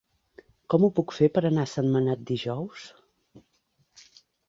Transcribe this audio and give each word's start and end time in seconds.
Com 0.73 0.85
ho 0.87 0.89
puc 0.99 1.13
fer 1.17 1.29
per 1.35 1.45
anar 1.51 1.67
a 1.67 1.71
Sentmenat 1.75 2.25
dijous? 2.33 2.91